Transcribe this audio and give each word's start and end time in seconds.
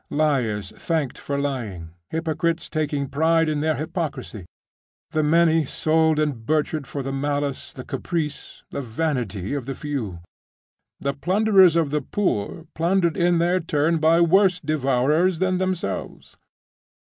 Liars 0.09 0.73
thanked 0.75 1.19
for 1.19 1.37
lying, 1.37 1.91
hypocrites 2.09 2.69
taking 2.69 3.07
pride 3.07 3.47
in 3.47 3.59
their 3.59 3.75
hypocrisy. 3.75 4.47
The 5.11 5.21
many 5.21 5.63
sold 5.65 6.17
and 6.17 6.43
butchered 6.43 6.87
for 6.87 7.03
the 7.03 7.11
malice, 7.11 7.71
the 7.71 7.83
caprice, 7.83 8.63
the 8.71 8.81
vanity 8.81 9.53
of 9.53 9.67
the 9.67 9.75
few. 9.75 10.21
The 10.99 11.13
plunderers 11.13 11.75
of 11.75 11.91
the 11.91 12.01
poor 12.01 12.65
plundered 12.73 13.15
in 13.15 13.37
their 13.37 13.59
turn 13.59 13.99
by 13.99 14.21
worse 14.21 14.59
devourers 14.59 15.37
than 15.37 15.59
themselves. 15.59 16.35